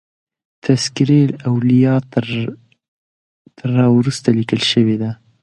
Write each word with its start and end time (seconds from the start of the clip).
تذکرة 0.65 1.19
الاولیاء 1.29 1.99
تر 2.13 2.25
را 3.75 3.85
وروسته 3.97 4.27
لیکل 4.39 4.61
شوی 4.71 4.95
دی. 5.01 5.11